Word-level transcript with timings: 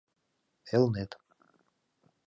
ЭЛНЕТ 0.75 1.11